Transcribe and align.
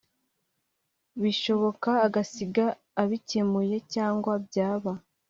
Bishoboka 1.21 1.91
agasiga 2.05 2.65
abikemuye 3.01 3.75
cyangwa 3.93 4.33
byaba 4.45 4.91